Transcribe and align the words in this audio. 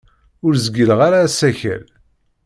Ur 0.45 0.53
zgileɣ 0.65 0.99
ara 1.07 1.19
asakal. 1.25 1.83